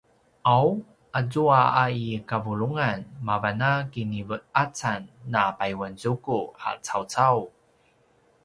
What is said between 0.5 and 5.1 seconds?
’aw azua a i kavulungan mavan a kinive’acan